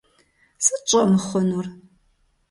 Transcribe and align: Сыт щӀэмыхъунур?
Сыт 0.65 0.83
щӀэмыхъунур? 0.89 1.65